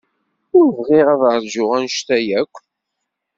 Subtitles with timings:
[0.57, 2.55] Ur bɣiɣ ad ṛjuɣ anect-a akk.